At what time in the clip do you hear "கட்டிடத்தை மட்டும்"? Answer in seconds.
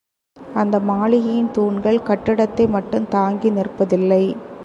2.03-3.07